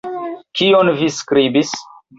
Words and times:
Kion 0.61 0.91
vi 1.03 1.11
skribis? 1.19 1.79